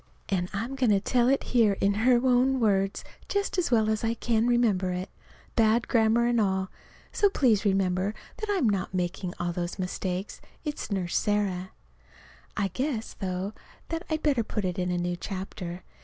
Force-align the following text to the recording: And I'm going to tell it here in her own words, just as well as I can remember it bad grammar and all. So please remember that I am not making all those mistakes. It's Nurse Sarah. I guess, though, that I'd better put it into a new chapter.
And 0.29 0.49
I'm 0.51 0.73
going 0.73 0.89
to 0.89 0.99
tell 0.99 1.29
it 1.29 1.43
here 1.43 1.73
in 1.79 1.93
her 1.93 2.15
own 2.25 2.59
words, 2.59 3.03
just 3.29 3.59
as 3.59 3.69
well 3.69 3.87
as 3.87 4.03
I 4.03 4.15
can 4.15 4.47
remember 4.47 4.89
it 4.91 5.11
bad 5.55 5.87
grammar 5.87 6.25
and 6.25 6.41
all. 6.41 6.71
So 7.11 7.29
please 7.29 7.65
remember 7.65 8.15
that 8.37 8.49
I 8.49 8.53
am 8.55 8.67
not 8.67 8.95
making 8.95 9.35
all 9.39 9.53
those 9.53 9.77
mistakes. 9.77 10.41
It's 10.65 10.89
Nurse 10.91 11.15
Sarah. 11.15 11.69
I 12.57 12.69
guess, 12.69 13.13
though, 13.13 13.53
that 13.89 14.01
I'd 14.09 14.23
better 14.23 14.43
put 14.43 14.65
it 14.65 14.79
into 14.79 14.95
a 14.95 14.97
new 14.97 15.15
chapter. 15.17 15.83